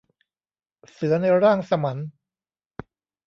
[0.91, 1.97] เสือในร่างสมัน